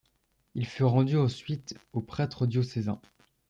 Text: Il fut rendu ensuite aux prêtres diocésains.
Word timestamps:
Il 0.55 0.65
fut 0.65 0.83
rendu 0.83 1.15
ensuite 1.15 1.77
aux 1.93 2.01
prêtres 2.01 2.47
diocésains. 2.47 2.99